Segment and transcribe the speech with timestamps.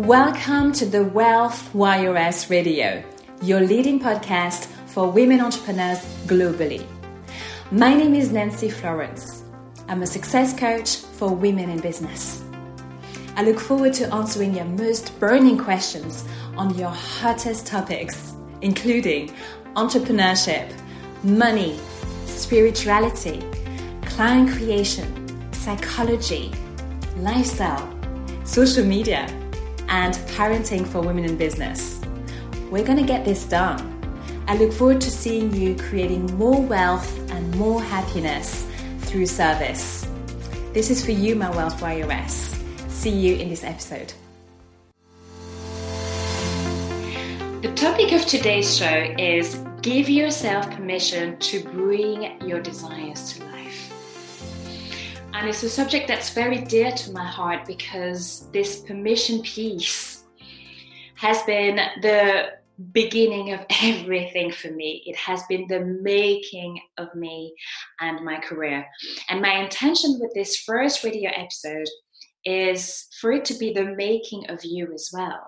[0.00, 3.04] Welcome to the Wealth Warrioress Radio,
[3.42, 6.86] your leading podcast for women entrepreneurs globally.
[7.70, 9.44] My name is Nancy Florence.
[9.88, 12.42] I'm a success coach for women in business.
[13.36, 16.24] I look forward to answering your most burning questions
[16.56, 18.32] on your hottest topics,
[18.62, 19.34] including
[19.76, 20.72] entrepreneurship,
[21.24, 21.78] money,
[22.24, 23.44] spirituality,
[24.06, 26.50] client creation, psychology,
[27.18, 27.86] lifestyle,
[28.44, 29.28] social media
[29.90, 32.00] and parenting for women in business.
[32.70, 33.98] We're going to get this done.
[34.46, 38.66] I look forward to seeing you creating more wealth and more happiness
[39.00, 40.08] through service.
[40.72, 42.56] This is for you, my Wealth Warrioress.
[42.88, 44.12] See you in this episode.
[47.62, 53.92] The topic of today's show is give yourself permission to bring your desires to life.
[55.40, 60.24] And it's a subject that's very dear to my heart because this permission piece
[61.14, 62.50] has been the
[62.92, 65.02] beginning of everything for me.
[65.06, 67.54] It has been the making of me
[68.00, 68.86] and my career.
[69.30, 71.88] And my intention with this first radio episode
[72.44, 75.40] is for it to be the making of you as well.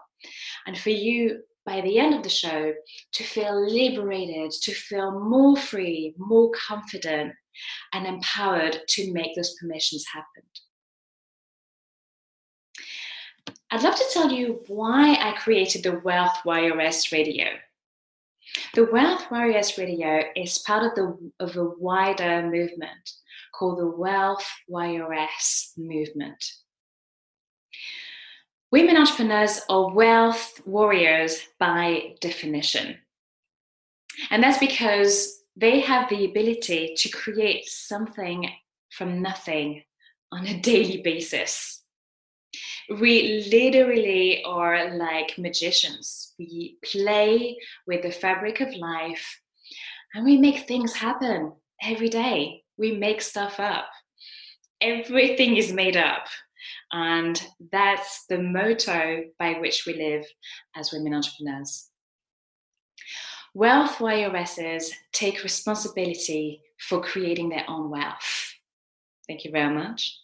[0.67, 2.73] And for you, by the end of the show,
[3.13, 7.35] to feel liberated, to feel more free, more confident,
[7.93, 10.43] and empowered to make those permissions happen.
[13.71, 17.47] I'd love to tell you why I created the Wealth Warrioress Radio.
[18.75, 23.11] The Wealth Warrioress Radio is part of, the, of a wider movement
[23.55, 26.45] called the Wealth Warrioress Movement.
[28.71, 32.97] Women entrepreneurs are wealth warriors by definition.
[34.31, 38.49] And that's because they have the ability to create something
[38.91, 39.83] from nothing
[40.31, 41.83] on a daily basis.
[43.01, 46.35] We literally are like magicians.
[46.39, 49.41] We play with the fabric of life
[50.15, 51.53] and we make things happen
[51.83, 52.63] every day.
[52.77, 53.87] We make stuff up.
[54.81, 56.27] Everything is made up.
[56.93, 60.27] And that's the motto by which we live
[60.77, 61.92] as women entrepreneurs.
[63.55, 68.55] Wealth warrioresses take responsibility for creating their own wealth.
[69.29, 70.19] Thank you very much.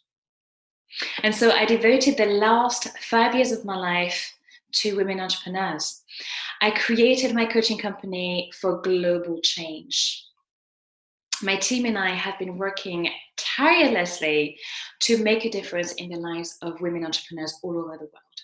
[1.23, 4.33] And so I devoted the last five years of my life
[4.73, 6.03] to women entrepreneurs.
[6.61, 10.25] I created my coaching company for global change.
[11.43, 14.59] My team and I have been working tirelessly
[15.03, 18.39] to make a difference in the lives of women entrepreneurs all over the world.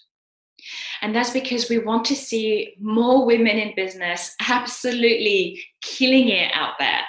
[1.05, 6.77] And that's because we want to see more women in business absolutely killing it out
[6.79, 7.03] there.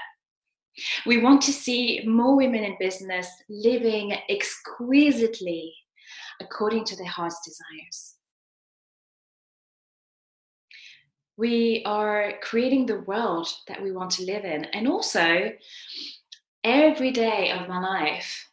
[1.05, 5.73] We want to see more women in business living exquisitely
[6.41, 8.15] according to their heart's desires.
[11.37, 14.65] We are creating the world that we want to live in.
[14.65, 15.53] And also,
[16.65, 18.45] every day of my life,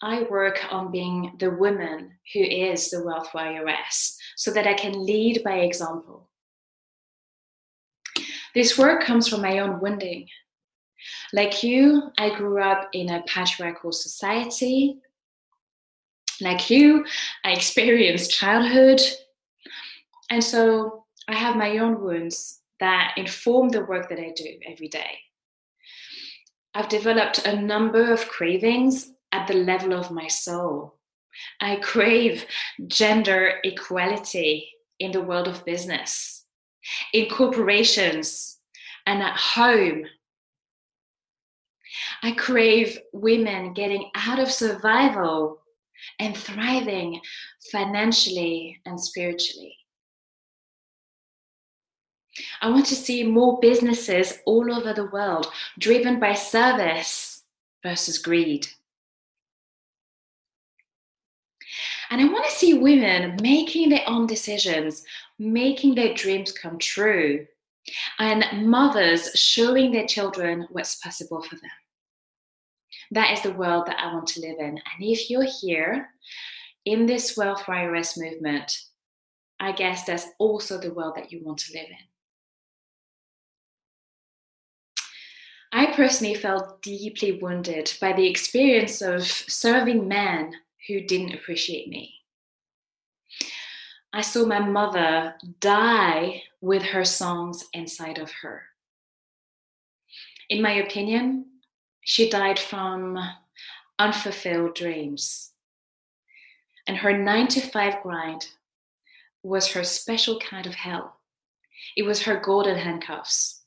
[0.00, 5.04] I work on being the woman who is the wealth warrioress so that I can
[5.04, 6.28] lead by example.
[8.54, 10.28] This work comes from my own wounding.
[11.32, 14.98] Like you, I grew up in a patriarchal society.
[16.40, 17.04] Like you,
[17.44, 19.00] I experienced childhood.
[20.30, 24.88] And so I have my own wounds that inform the work that I do every
[24.88, 25.18] day.
[26.74, 30.95] I've developed a number of cravings at the level of my soul.
[31.60, 32.46] I crave
[32.86, 36.44] gender equality in the world of business,
[37.12, 38.58] in corporations,
[39.06, 40.04] and at home.
[42.22, 45.60] I crave women getting out of survival
[46.18, 47.20] and thriving
[47.70, 49.76] financially and spiritually.
[52.60, 55.46] I want to see more businesses all over the world
[55.78, 57.42] driven by service
[57.82, 58.66] versus greed.
[62.10, 65.04] And I want to see women making their own decisions,
[65.38, 67.46] making their dreams come true,
[68.18, 71.70] and mothers showing their children what's possible for them.
[73.12, 74.70] That is the world that I want to live in.
[74.70, 76.08] And if you're here
[76.84, 78.78] in this Wealth Warrioress movement,
[79.60, 81.96] I guess that's also the world that you want to live in.
[85.72, 90.52] I personally felt deeply wounded by the experience of serving men
[90.86, 92.14] who didn't appreciate me.
[94.12, 98.62] I saw my mother die with her songs inside of her.
[100.48, 101.46] In my opinion,
[102.02, 103.18] she died from
[103.98, 105.52] unfulfilled dreams.
[106.86, 108.46] And her nine to five grind
[109.42, 111.16] was her special kind of hell.
[111.96, 113.62] It was her golden handcuffs.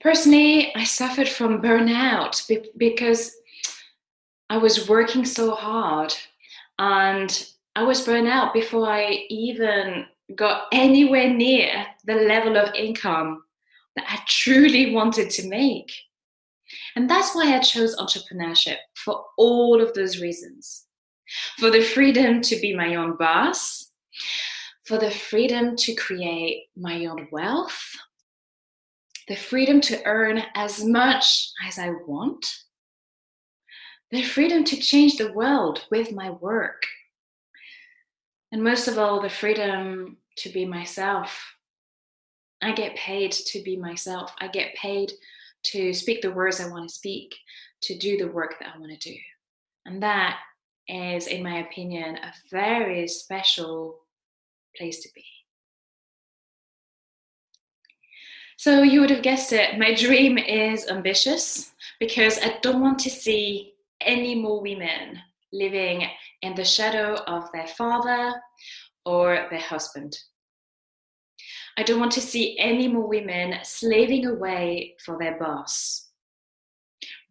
[0.00, 2.48] Personally, I suffered from burnout
[2.78, 3.36] because
[4.50, 6.12] I was working so hard
[6.80, 13.44] and I was burned out before I even got anywhere near the level of income
[13.94, 15.92] that I truly wanted to make.
[16.96, 20.86] And that's why I chose entrepreneurship for all of those reasons.
[21.58, 23.92] For the freedom to be my own boss,
[24.84, 27.80] for the freedom to create my own wealth,
[29.28, 32.44] the freedom to earn as much as I want,
[34.10, 36.82] the freedom to change the world with my work,
[38.52, 41.54] and most of all, the freedom to be myself.
[42.62, 44.34] I get paid to be myself.
[44.38, 45.12] I get paid
[45.64, 47.34] to speak the words I want to speak,
[47.82, 49.16] to do the work that I want to do.
[49.86, 50.38] And that
[50.88, 54.00] is, in my opinion, a very special
[54.76, 55.24] place to be.
[58.56, 63.10] So, you would have guessed it, my dream is ambitious because I don't want to
[63.10, 65.18] see any more women
[65.52, 66.06] living
[66.42, 68.32] in the shadow of their father
[69.04, 70.16] or their husband.
[71.76, 76.08] I don't want to see any more women slaving away for their boss,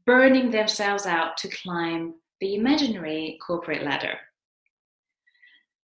[0.05, 4.17] burning themselves out to climb the imaginary corporate ladder.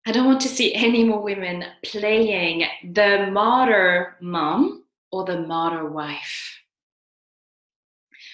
[0.06, 5.90] I don't want to see any more women playing the martyr mom or the martyr
[5.90, 6.58] wife.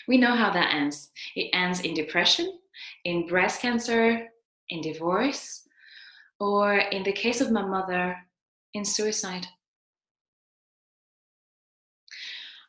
[0.07, 1.09] We know how that ends.
[1.35, 2.59] It ends in depression,
[3.05, 4.27] in breast cancer,
[4.69, 5.67] in divorce,
[6.39, 8.17] or in the case of my mother,
[8.73, 9.47] in suicide.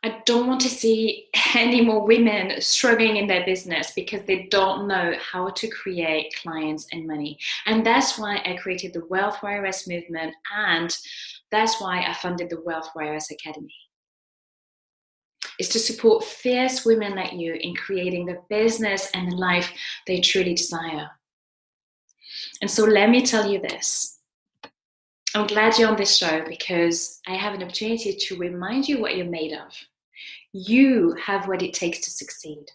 [0.04, 4.86] I don't want to see any more women struggling in their business because they don't
[4.86, 7.38] know how to create clients and money.
[7.64, 10.94] And that's why I created the Wealth Warrioress movement and
[11.50, 13.72] that's why I funded the Wealth Warrioress Academy.
[15.58, 19.72] Is to support fierce women like you in creating the business and the life
[20.06, 21.10] they truly desire.
[22.60, 24.18] And so let me tell you this.
[25.34, 29.16] I'm glad you're on this show because I have an opportunity to remind you what
[29.16, 29.72] you're made of.
[30.52, 32.70] You have what it takes to succeed.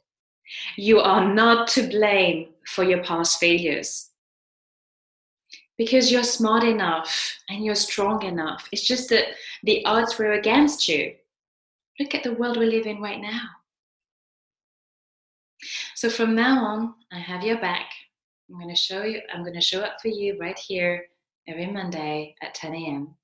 [0.75, 4.09] You are not to blame for your past failures
[5.77, 8.67] because you're smart enough and you're strong enough.
[8.73, 9.25] It's just that
[9.63, 11.13] the odds were against you.
[11.99, 13.41] Look at the world we live in right now.
[15.95, 17.89] So from now on, I have your back.
[18.49, 21.07] I'm going to show you, I'm going to show up for you right here
[21.47, 23.15] every Monday at 10 a.m.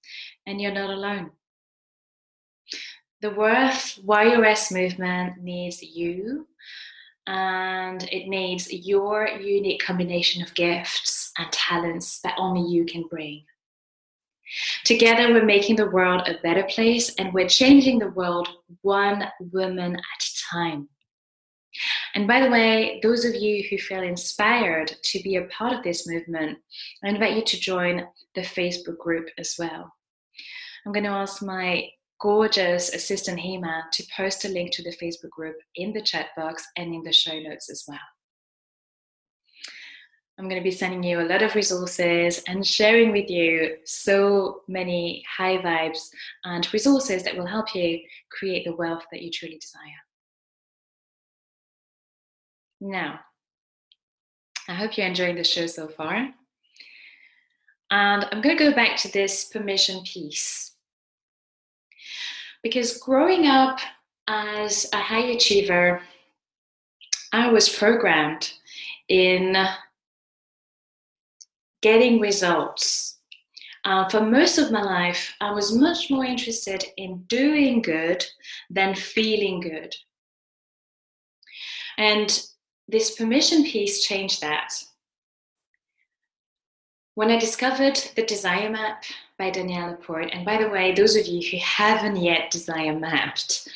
[0.46, 1.32] And you're not alone.
[3.22, 6.48] The Wealth Warrioress movement needs you
[7.28, 13.44] and it needs your unique combination of gifts and talents that only you can bring.
[14.84, 18.48] Together, we're making the world a better place and we're changing the world
[18.82, 20.90] one woman at a time.
[22.14, 25.84] And by the way, those of you who feel inspired to be a part of
[25.84, 26.58] this movement,
[27.04, 29.92] I invite you to join the Facebook group as well.
[30.86, 31.90] I'm going to ask my
[32.22, 36.66] gorgeous assistant Hema to post a link to the Facebook group in the chat box
[36.78, 38.00] and in the show notes as well.
[40.38, 44.62] I'm going to be sending you a lot of resources and sharing with you so
[44.68, 46.10] many high vibes
[46.44, 48.02] and resources that will help you
[48.32, 49.82] create the wealth that you truly desire.
[52.82, 53.22] Now,
[54.68, 56.30] I hope you're enjoying the show so far.
[57.92, 60.74] And I'm going to go back to this permission piece
[62.62, 63.80] because growing up
[64.28, 66.02] as a high achiever,
[67.32, 68.52] I was programmed
[69.08, 69.56] in
[71.86, 73.20] getting results.
[73.86, 78.26] Uh, for most of my life, I was much more interested in doing good
[78.72, 79.94] than feeling good.
[82.00, 82.28] And
[82.88, 84.74] this permission piece changed that.
[87.14, 89.04] When I discovered the desire map
[89.38, 90.32] by Danielle Laporte.
[90.34, 93.68] And by the way, those of you who haven't yet Desire Mapped,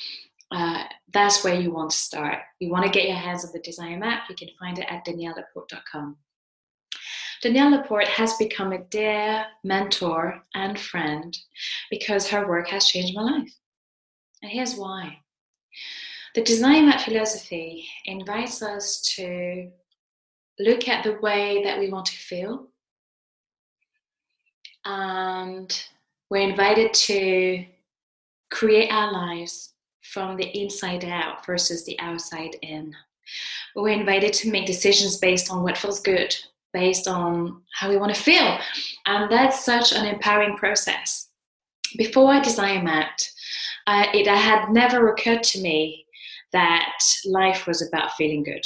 [0.50, 2.40] uh, that's where you want to start.
[2.60, 5.06] You want to get your hands on the Desire Map, you can find it at
[5.06, 6.18] daniellelaporte.com.
[7.42, 11.38] Danielle Laporte has become a dear mentor and friend
[11.90, 13.54] because her work has changed my life.
[14.42, 15.20] And here's why.
[16.36, 19.72] The Desire Map philosophy invites us to
[20.60, 22.68] look at the way that we want to feel
[24.86, 25.84] and
[26.30, 27.66] we're invited to
[28.52, 32.96] create our lives from the inside out versus the outside in.
[33.76, 36.36] We're invited to make decisions based on what feels good
[36.74, 38.58] based on how we want to feel.
[39.06, 41.30] And that's such an empowering process.
[41.98, 43.28] Before I designed that,
[43.88, 46.06] uh, it had never occurred to me
[46.52, 48.66] that life was about feeling good.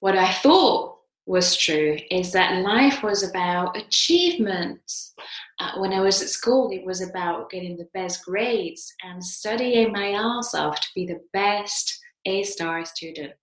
[0.00, 5.14] What I thought was true is that life was about achievements.
[5.60, 9.92] Uh, when I was at school, it was about getting the best grades and studying
[9.92, 13.36] my ass off to be the best A star student.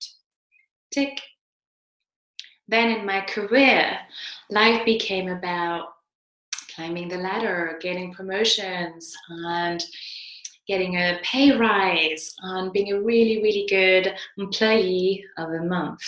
[0.92, 1.22] Tick.
[2.70, 3.98] Then in my career,
[4.52, 5.88] life became about
[6.76, 9.84] climbing the ladder, getting promotions, and
[10.68, 16.04] getting a pay rise, and being a really, really good employee of the month.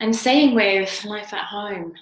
[0.00, 1.92] And same with life at home,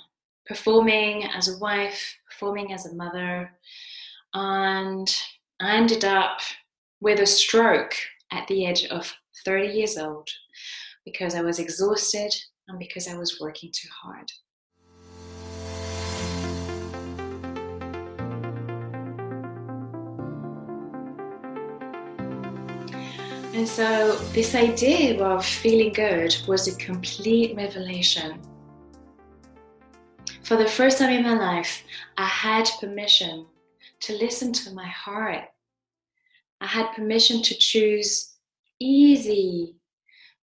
[0.46, 3.50] performing as a wife, performing as a mother.
[4.34, 5.12] And
[5.58, 6.38] I ended up
[7.00, 7.94] with a stroke
[8.30, 9.12] at the age of
[9.44, 10.30] 30 years old
[11.12, 12.34] because I was exhausted
[12.68, 14.30] and because I was working too hard.
[23.54, 28.40] And so, this idea of feeling good was a complete revelation.
[30.44, 31.82] For the first time in my life,
[32.16, 33.46] I had permission
[34.00, 35.44] to listen to my heart.
[36.60, 38.34] I had permission to choose
[38.80, 39.77] easy,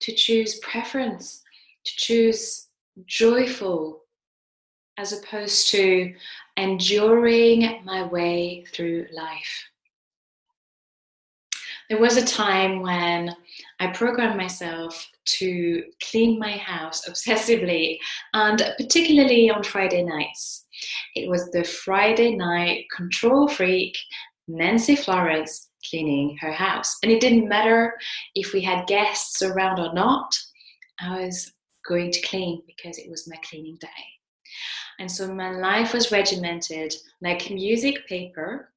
[0.01, 1.41] to choose preference,
[1.85, 2.67] to choose
[3.05, 4.03] joyful,
[4.97, 6.13] as opposed to
[6.57, 9.63] enduring my way through life.
[11.89, 13.35] There was a time when
[13.79, 17.99] I programmed myself to clean my house obsessively,
[18.33, 20.65] and particularly on Friday nights.
[21.15, 23.95] It was the Friday night control freak,
[24.47, 26.97] Nancy Florence, cleaning her house.
[27.03, 27.93] And it didn't matter
[28.35, 30.35] if we had guests around or not,
[30.99, 31.51] I was
[31.87, 33.87] going to clean because it was my cleaning day.
[34.99, 38.71] And so my life was regimented like music paper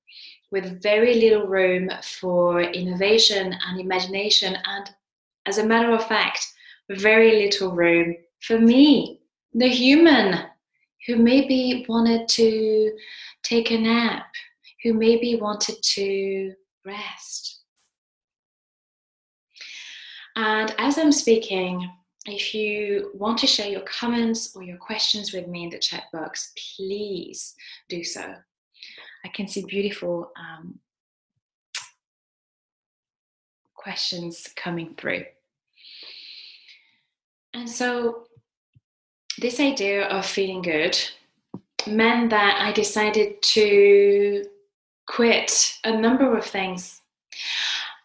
[0.51, 4.91] with very little room for innovation and imagination, and
[5.47, 6.47] as a matter of fact,
[6.91, 9.21] very little room for me,
[9.55, 10.47] the human
[11.07, 12.93] who maybe wanted to
[13.43, 14.27] take a nap,
[14.83, 16.53] who maybe wanted to
[16.89, 17.61] rest.
[20.35, 21.89] And as I'm speaking,
[22.27, 26.05] if you want to share your comments or your questions with me in the chat
[26.13, 27.55] box, please
[27.89, 28.35] do so.
[29.25, 30.79] I can see beautiful um,
[33.75, 35.25] questions coming through.
[37.55, 38.25] And so,
[39.39, 40.99] this idea of feeling good
[41.87, 44.45] meant that I decided to
[45.09, 47.01] quit a number of things.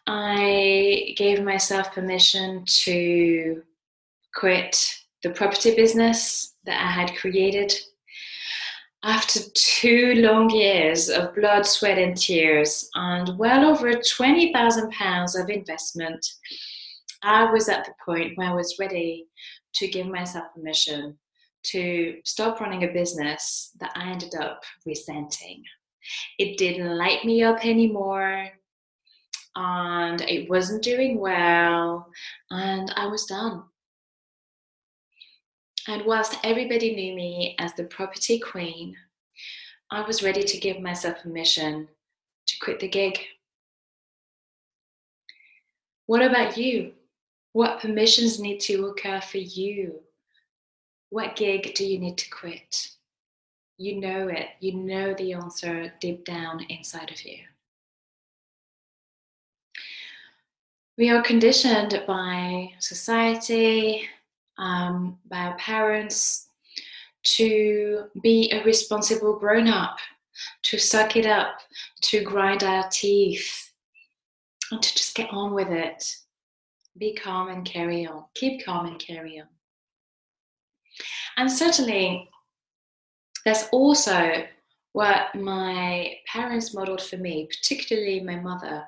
[0.06, 3.62] I gave myself permission to
[4.34, 4.76] quit
[5.22, 7.72] the property business that I had created
[9.04, 16.26] after two long years of blood, sweat, and tears, and well over £20,000 of investment,
[17.22, 19.26] I was at the point where I was ready
[19.74, 21.18] to give myself permission
[21.64, 25.62] to stop running a business that I ended up resenting.
[26.38, 28.48] It didn't light me up anymore,
[29.56, 32.08] and it wasn't doing well,
[32.50, 33.62] and I was done.
[35.86, 38.96] And whilst everybody knew me as the property queen,
[39.90, 41.88] I was ready to give myself permission
[42.46, 43.18] to quit the gig.
[46.06, 46.92] What about you?
[47.52, 50.00] What permissions need to occur for you?
[51.10, 52.93] What gig do you need to quit?
[53.76, 54.48] You know it.
[54.60, 57.38] You know the answer deep down inside of you.
[60.96, 64.08] We are conditioned by society,
[64.58, 66.48] um, by our parents
[67.24, 69.96] to be a responsible grown up,
[70.64, 71.58] to suck it up,
[72.02, 73.72] to grind our teeth,
[74.70, 76.16] and to just get on with it.
[76.96, 78.26] Be calm and carry on.
[78.34, 79.48] Keep calm and carry on.
[81.36, 82.30] And certainly,
[83.44, 84.46] there's also
[84.92, 88.84] what my parents modeled for me, particularly my mother,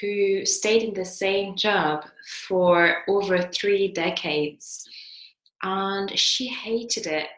[0.00, 2.06] who stayed in the same job
[2.48, 4.88] for over three decades
[5.62, 7.28] and she hated it.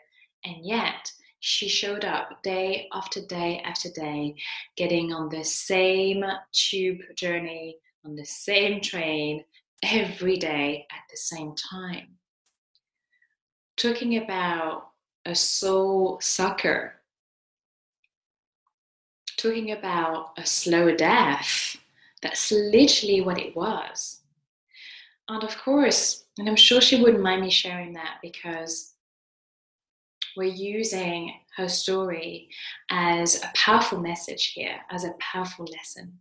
[0.44, 4.34] And yet, she showed up day after day after day,
[4.76, 9.44] getting on the same tube journey, on the same train,
[9.82, 12.16] every day at the same time.
[13.76, 14.84] Talking about
[15.26, 16.94] a soul sucker,
[19.36, 21.76] talking about a slow death.
[22.22, 24.20] That's literally what it was.
[25.28, 28.94] And of course, and I'm sure she wouldn't mind me sharing that because
[30.36, 32.48] we're using her story
[32.90, 36.18] as a powerful message here, as a powerful lesson.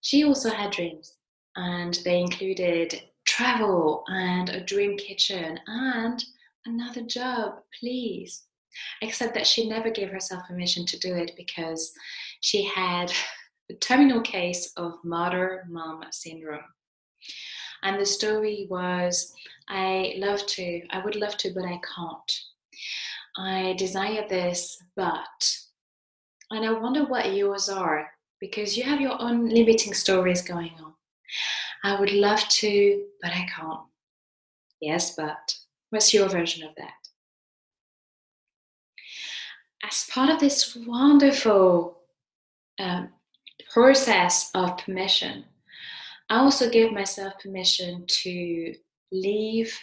[0.00, 1.14] She also had dreams,
[1.56, 6.24] and they included travel and a dream kitchen and
[6.66, 8.44] another job, please.
[9.02, 11.92] Except that she never gave herself permission to do it because
[12.40, 13.12] she had
[13.70, 16.60] a terminal case of martyr mom syndrome.
[17.82, 19.34] And the story was
[19.68, 22.32] I love to, I would love to, but I can't.
[23.36, 25.56] I desire this, but.
[26.50, 30.92] And I wonder what yours are because you have your own limiting stories going on.
[31.84, 33.80] I would love to, but I can't.
[34.80, 35.54] Yes, but.
[35.92, 36.94] What's your version of that?
[39.84, 41.98] As part of this wonderful
[42.78, 43.10] um,
[43.70, 45.44] process of permission,
[46.30, 48.74] I also gave myself permission to
[49.12, 49.78] leave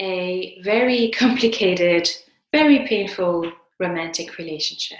[0.00, 2.10] a very complicated,
[2.52, 4.98] very painful romantic relationship.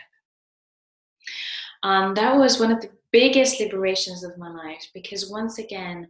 [1.83, 6.07] Um, that was one of the biggest liberations of my life because once again,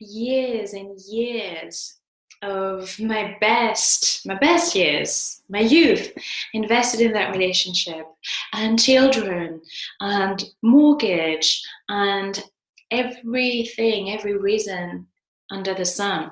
[0.00, 1.98] years and years
[2.42, 6.12] of my best, my best years, my youth,
[6.52, 8.06] invested in that relationship,
[8.52, 9.60] and children,
[10.00, 12.42] and mortgage, and
[12.90, 15.06] everything, every reason
[15.50, 16.30] under the sun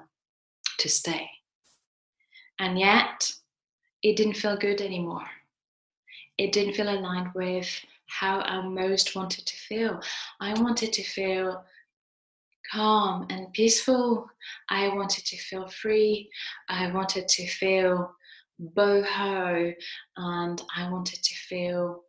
[0.79, 1.29] to stay.
[2.59, 3.33] And yet,
[4.03, 5.27] it didn't feel good anymore.
[6.39, 7.69] It didn't feel aligned with
[8.07, 10.01] how I most wanted to feel.
[10.41, 11.65] I wanted to feel
[12.75, 14.28] calm and peaceful.
[14.69, 16.31] I wanted to feel free.
[16.69, 18.12] I wanted to feel
[18.76, 19.75] boho.
[20.16, 22.02] And I wanted to feel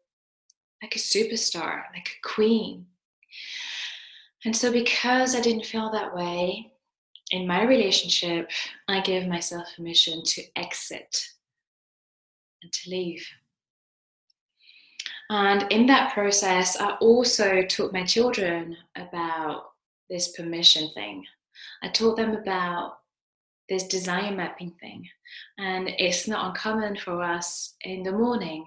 [0.82, 2.86] like a superstar, like a queen.
[4.44, 6.72] And so, because I didn't feel that way
[7.32, 8.50] in my relationship,
[8.88, 11.28] I gave myself permission to exit
[12.62, 13.26] and to leave.
[15.30, 19.64] And in that process, I also taught my children about
[20.10, 21.24] this permission thing.
[21.84, 22.98] I taught them about
[23.70, 25.08] this desire mapping thing.
[25.58, 28.66] And it's not uncommon for us in the morning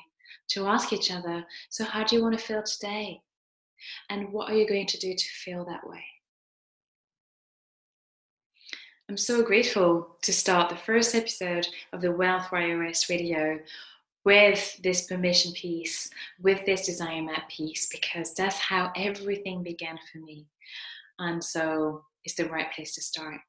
[0.49, 3.21] to ask each other, So, how do you want to feel today?
[4.11, 6.05] And what are you going to do to feel that way?
[9.09, 13.59] I'm so grateful to start the first episode of the Wealth Warrioress Radio
[14.25, 16.11] with this permission piece,
[16.43, 20.45] with this desire map piece, because that's how everything began for me.
[21.19, 23.41] And so it's the right place to start.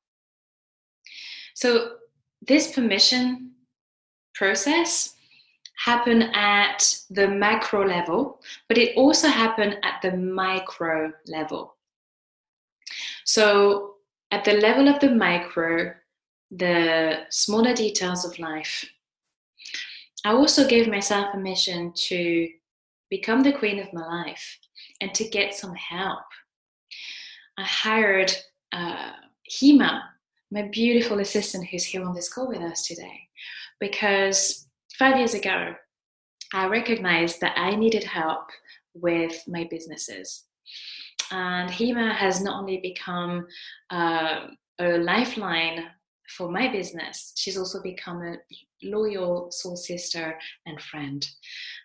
[1.55, 1.95] So,
[2.41, 3.51] this permission
[4.33, 5.15] process
[5.75, 11.75] happened at the macro level, but it also happened at the micro level.
[13.25, 13.95] So,
[14.31, 15.93] at the level of the micro,
[16.51, 18.85] the smaller details of life,
[20.25, 22.49] I also gave myself permission to
[23.09, 24.59] become the queen of my life
[25.01, 26.25] and to get some help.
[27.59, 28.31] I hired
[28.71, 29.11] uh,
[29.51, 30.01] Hema,
[30.49, 33.19] my beautiful assistant who's here on this call with us today,
[33.81, 34.65] because
[34.97, 35.73] five years ago,
[36.53, 38.47] I recognized that I needed help
[38.93, 40.45] with my businesses.
[41.31, 43.45] And Hema has not only become
[43.89, 44.47] uh,
[44.79, 45.85] a lifeline
[46.37, 48.37] for my business, she's also become a
[48.83, 51.27] loyal soul sister and friend.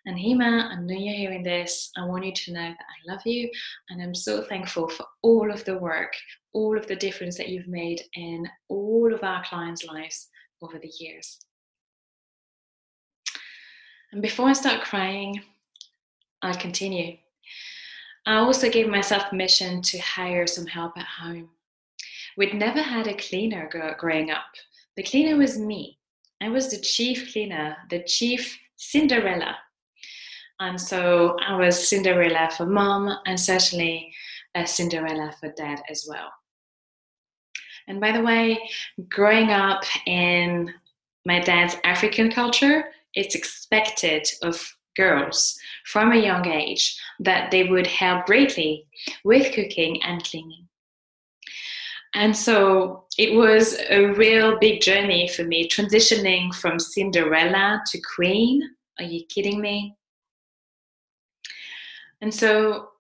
[0.07, 1.91] And Hema, I know you're hearing this.
[1.97, 3.51] I want you to know that I love you
[3.91, 6.13] and I'm so thankful for all of the work,
[6.53, 10.29] all of the difference that you've made in all of our clients' lives
[10.63, 11.39] over the years.
[14.13, 15.43] And before I start crying,
[16.43, 17.17] I'll continue.
[18.27, 21.51] I also gave myself permission to hire some help at home.
[22.37, 23.69] We'd never had a cleaner
[23.99, 24.47] growing up.
[24.97, 25.99] The cleaner was me.
[26.41, 29.57] I was the chief cleaner, the chief Cinderella.
[30.61, 34.13] And so I was Cinderella for mom and certainly
[34.55, 36.33] a Cinderella for dad as well.
[37.87, 38.59] And by the way,
[39.09, 40.73] growing up in
[41.27, 47.87] my dad's African culture, it's expected of girls from a young age that they would
[47.87, 48.87] help greatly
[49.25, 50.64] with cooking and cleaning.
[52.15, 58.63] And so it was a real big journey for me, transitioning from Cinderella to Queen.
[58.99, 59.97] Are you kidding me?
[62.21, 62.91] And so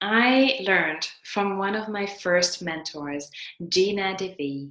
[0.00, 3.30] I learned from one of my first mentors,
[3.68, 4.70] Gina DeVee,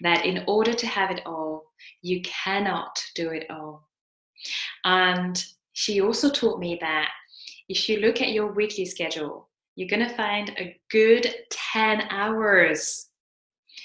[0.00, 1.64] that in order to have it all,
[2.00, 3.88] you cannot do it all.
[4.84, 5.44] And
[5.74, 7.10] she also taught me that
[7.68, 13.08] if you look at your weekly schedule, you're going to find a good 10 hours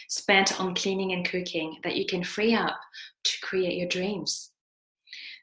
[0.09, 2.79] spent on cleaning and cooking that you can free up
[3.23, 4.51] to create your dreams.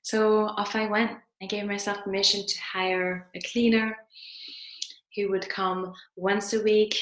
[0.03, 1.13] So off I went.
[1.43, 3.97] I gave myself permission to hire a cleaner
[5.17, 6.99] who would come once a week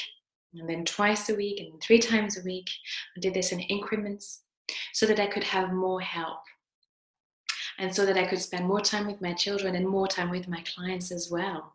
[0.53, 2.69] and then twice a week and three times a week.
[3.15, 4.41] I did this in increments
[4.93, 6.39] so that I could have more help
[7.79, 10.47] and so that I could spend more time with my children and more time with
[10.47, 11.73] my clients as well.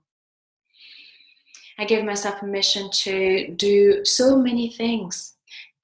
[1.79, 5.35] I gave myself permission to do so many things,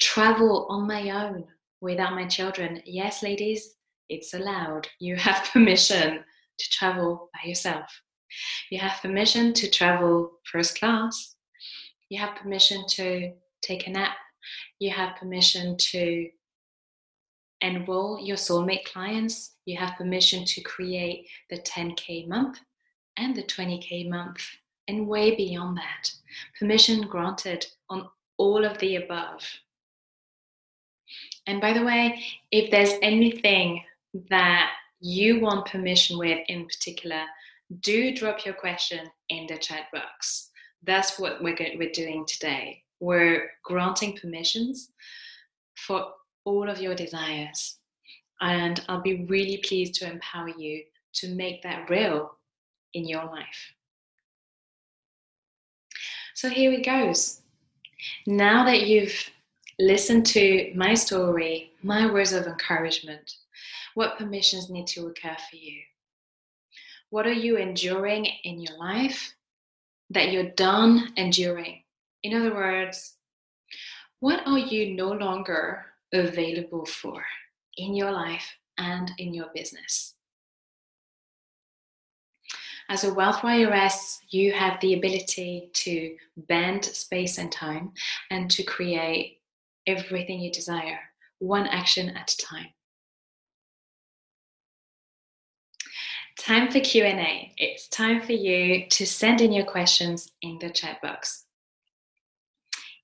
[0.01, 1.45] travel on my own
[1.83, 2.81] without my children.
[2.87, 3.75] Yes, ladies,
[4.09, 4.89] it's allowed.
[5.01, 6.25] You have permission
[6.59, 7.91] to travel by yourself.
[8.71, 11.37] You have permission to travel first class.
[12.09, 14.17] You have permission to take a nap.
[14.79, 16.29] You have permission to
[17.61, 19.57] enroll your soulmate clients.
[19.67, 22.59] You have permission to create the 10K month
[23.19, 24.43] and the 20K month
[24.93, 26.13] and way beyond that.
[26.59, 29.43] Permission granted on all of the above.
[31.47, 33.83] And by the way, if there's anything
[34.31, 37.23] that you want permission with in particular,
[37.81, 39.01] do drop your question
[39.31, 40.51] in the chat box.
[40.85, 42.83] That's what we're, we're doing today.
[43.01, 44.91] We're granting permissions
[45.77, 46.13] for
[46.45, 47.79] all of your desires.
[48.41, 50.83] And I'll be really pleased to empower you
[51.15, 52.37] to make that real
[52.95, 53.73] in your life.
[56.35, 57.41] So here it goes.
[58.27, 59.31] Now that you've
[59.79, 63.37] listened to my story, my words of encouragement,
[63.95, 65.81] what permissions need to occur for you?
[67.11, 69.35] What are you enduring in your life
[70.11, 71.83] that you're done enduring?
[72.23, 73.17] In other words,
[74.21, 77.25] what are you no longer available for
[77.77, 80.15] in your life and in your business?
[82.89, 86.17] As a wealth warrioress, you have the ability to
[86.49, 87.93] bend space and time
[88.31, 89.41] and to create
[89.87, 90.99] everything you desire,
[91.39, 92.67] one action at a time.
[96.39, 97.53] Time for Q&A.
[97.57, 101.45] It's time for you to send in your questions in the chat box.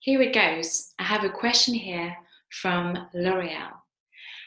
[0.00, 0.92] Here it goes.
[0.98, 2.16] I have a question here
[2.50, 3.70] from L'Oreal.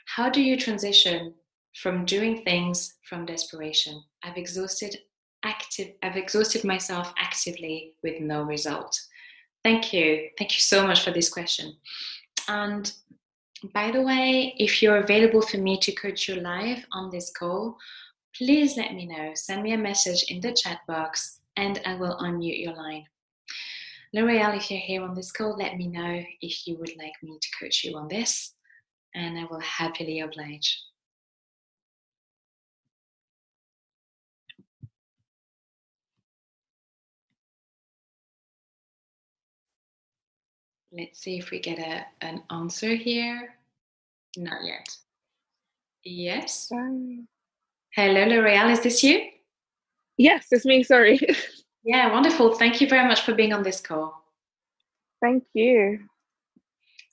[0.05, 1.35] How do you transition
[1.75, 4.03] from doing things from desperation?
[4.23, 4.97] I've exhausted
[5.43, 8.99] active I've exhausted myself actively with no result.
[9.63, 10.29] Thank you.
[10.37, 11.75] Thank you so much for this question.
[12.47, 12.91] And
[13.73, 17.77] by the way, if you're available for me to coach you live on this call,
[18.35, 19.31] please let me know.
[19.35, 23.05] Send me a message in the chat box and I will unmute your line.
[24.13, 27.37] L'Oreal, if you're here on this call, let me know if you would like me
[27.39, 28.55] to coach you on this,
[29.15, 30.81] and I will happily oblige.
[40.91, 43.55] Let's see if we get a, an answer here.
[44.37, 44.89] Not yet.
[46.03, 46.69] Yes.
[46.73, 47.27] Um,
[47.93, 48.71] Hello, L'Oreal.
[48.71, 49.21] Is this you?
[50.17, 50.83] Yes, it's me.
[50.83, 51.19] Sorry.
[51.83, 52.55] yeah, wonderful.
[52.55, 54.23] Thank you very much for being on this call.
[55.21, 55.99] Thank you.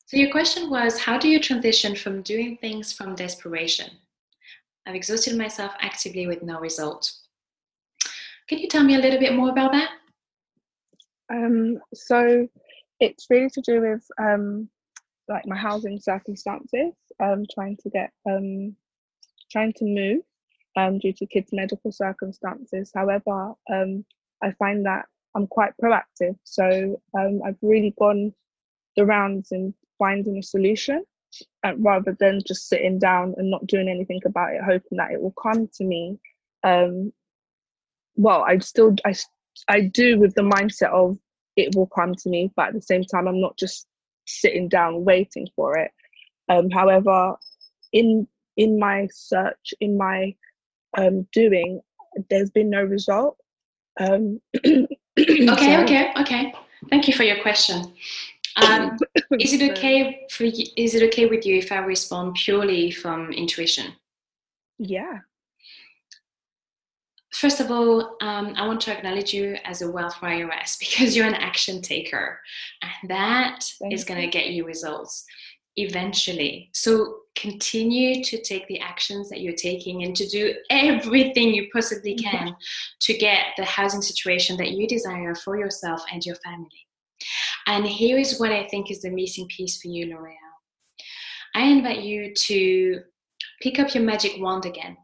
[0.07, 3.91] So, your question was How do you transition from doing things from desperation?
[4.87, 7.13] I've exhausted myself actively with no result.
[8.49, 9.91] Can you tell me a little bit more about that?
[11.31, 12.49] Um, so,
[13.01, 14.69] it's really to do with um,
[15.29, 16.93] like my housing circumstances.
[17.21, 18.77] Um, trying to get um,
[19.51, 20.23] trying to move
[20.77, 22.93] um, due to kids' medical circumstances.
[22.95, 24.05] However, um,
[24.43, 28.33] I find that I'm quite proactive, so um, I've really gone
[28.97, 31.05] the rounds in finding a solution
[31.65, 35.21] uh, rather than just sitting down and not doing anything about it, hoping that it
[35.21, 36.19] will come to me.
[36.65, 37.13] Um,
[38.17, 39.15] well, I still I
[39.69, 41.19] I do with the mindset of
[41.59, 43.87] it will come to me, but at the same time, I'm not just
[44.27, 45.91] sitting down waiting for it.
[46.49, 47.35] Um, however,
[47.93, 50.35] in in my search, in my
[50.97, 51.81] um, doing,
[52.31, 53.37] there's been no result.
[54.01, 54.87] Um, okay,
[55.19, 56.55] so, okay, okay.
[56.91, 57.93] Thank you for your question.
[58.57, 58.97] Um,
[59.41, 63.33] is it okay for you, is it okay with you if I respond purely from
[63.33, 63.93] intuition?
[64.79, 65.19] Yeah
[67.39, 71.27] first of all, um, I want to acknowledge you as a wealth warrioress because you're
[71.27, 72.41] an action taker,
[72.83, 75.25] and that Thank is going to get you results
[75.77, 76.71] eventually.
[76.75, 82.17] So continue to take the actions that you're taking and to do everything you possibly
[82.17, 82.37] mm-hmm.
[82.37, 82.57] can
[83.03, 86.87] to get the housing situation that you desire for yourself and your family.
[87.69, 90.35] And here is what I think is the missing piece for you, L'Oreal.
[91.55, 93.01] I invite you to
[93.63, 94.97] pick up your magic wand again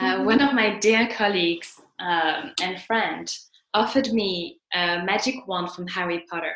[0.00, 3.30] uh, one of my dear colleagues um, and friend
[3.74, 6.54] offered me a magic wand from Harry Potter.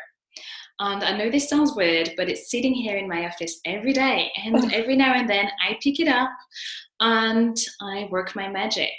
[0.79, 4.31] And I know this sounds weird, but it's sitting here in my office every day.
[4.43, 6.29] And every now and then I pick it up
[6.99, 8.91] and I work my magic.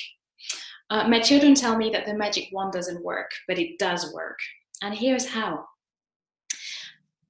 [0.89, 4.39] Uh, my children tell me that the magic wand doesn't work, but it does work.
[4.83, 5.65] And here's how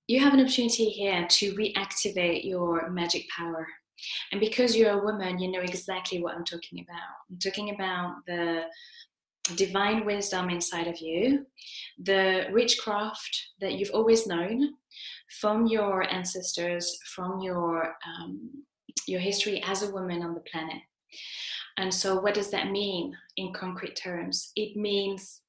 [0.06, 3.66] you have an opportunity here to reactivate your magic power.
[4.32, 7.14] And because you're a woman, you know exactly what I'm talking about.
[7.30, 8.64] I'm talking about the
[9.54, 11.46] divine wisdom inside of you,
[12.02, 14.74] the witchcraft that you've always known
[15.40, 18.50] from your ancestors, from your um,
[19.06, 20.82] your history as a woman on the planet.
[21.76, 24.50] And so, what does that mean in concrete terms?
[24.56, 25.42] It means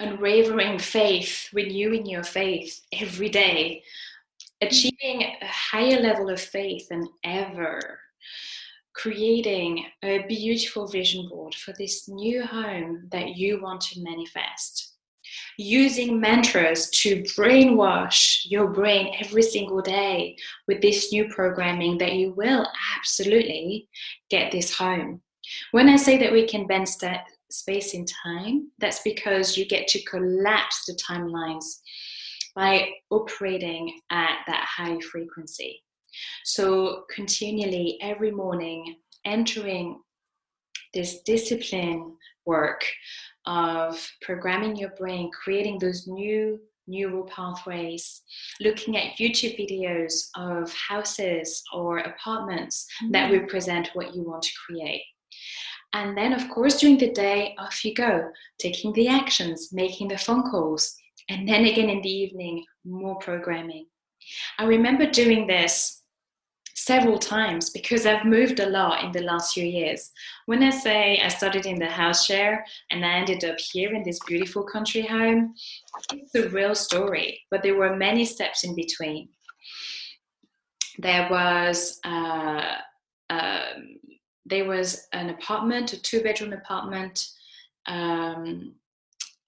[0.00, 3.82] unwavering faith, renewing your faith every day,
[4.66, 8.00] achieving a higher level of faith than ever,
[8.94, 14.92] creating a beautiful vision board for this new home that you want to manifest.
[15.56, 20.36] Using mantras to brainwash your brain every single day
[20.68, 23.88] with this new programming that you will absolutely
[24.30, 25.20] get this home.
[25.72, 29.86] When I say that we can bend st- space in time, that's because you get
[29.88, 31.80] to collapse the timelines
[32.54, 35.82] by operating at that high frequency.
[36.44, 40.00] So, continually every morning entering
[40.92, 42.84] this discipline work
[43.46, 48.22] of programming your brain, creating those new neural pathways,
[48.60, 53.12] looking at YouTube videos of houses or apartments mm-hmm.
[53.12, 55.02] that represent what you want to create.
[55.92, 60.18] And then, of course, during the day, off you go, taking the actions, making the
[60.18, 60.96] phone calls.
[61.28, 63.86] And then again in the evening, more programming.
[64.58, 66.02] I remember doing this
[66.74, 70.10] several times because I've moved a lot in the last few years.
[70.46, 74.02] When I say I started in the house share and I ended up here in
[74.02, 75.54] this beautiful country home,
[76.12, 79.28] it's a real story, but there were many steps in between.
[80.98, 82.76] There was uh,
[83.30, 83.98] um,
[84.46, 87.26] there was an apartment, a two bedroom apartment
[87.86, 88.74] um,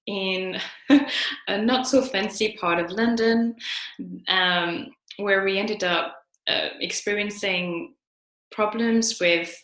[0.07, 0.59] in
[1.49, 3.55] a not so fancy part of London
[4.29, 4.89] um,
[5.19, 6.17] where we ended up
[6.49, 7.95] uh, experiencing
[8.53, 9.55] problems with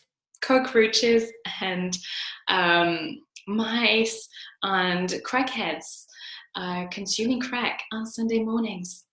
[0.40, 1.96] cockroaches and
[2.48, 4.28] um, mice
[4.62, 6.04] and crackheads
[6.54, 9.04] uh, consuming crack on Sunday mornings.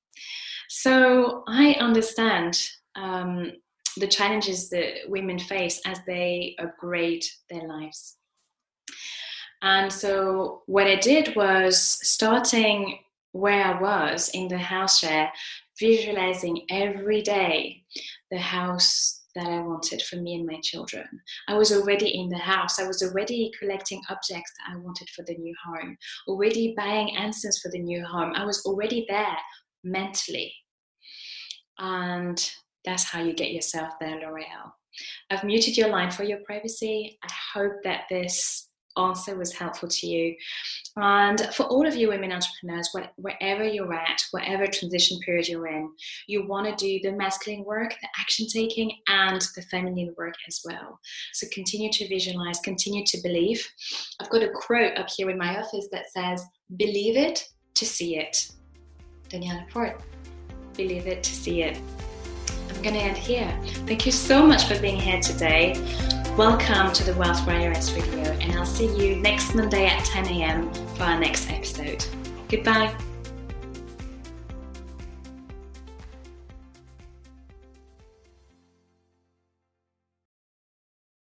[0.70, 2.62] So I understand
[2.96, 3.54] um,
[3.98, 8.19] the challenges that women face as they upgrade their lives.
[9.62, 13.00] And so, what I did was starting
[13.34, 15.32] where I was in the house share,
[15.80, 17.84] visualizing every day
[18.32, 21.06] the house that I wanted for me and my children.
[21.48, 22.80] I was already in the house.
[22.80, 27.60] I was already collecting objects that I wanted for the new home, already buying incense
[27.60, 28.34] for the new home.
[28.36, 29.38] I was already there
[29.84, 30.54] mentally.
[31.78, 32.52] And
[32.86, 34.72] that's how you get yourself there, L'Oreal.
[35.30, 37.20] I've muted your line for your privacy.
[37.24, 38.69] I hope that this
[39.00, 40.36] answer was helpful to you.
[40.96, 45.92] And for all of you women entrepreneurs, wherever you're at, whatever transition period you're in,
[46.28, 50.62] you want to do the masculine work, the action taking, and the feminine work as
[50.66, 51.00] well.
[51.34, 53.68] So continue to visualize, continue to believe.
[54.20, 56.46] I've got a quote up here in my office that says,
[56.78, 58.52] Believe it to see it.
[59.30, 60.02] Danielle Laporte,
[60.76, 61.80] believe it to see it.
[62.70, 63.60] I'm going to end here.
[63.88, 65.74] Thank you so much for being here today.
[66.38, 70.74] Welcome to the Wealth Warrioress video, and I'll see you next Monday at 10 a.m.
[70.96, 72.06] for our next episode.
[72.48, 72.96] Goodbye.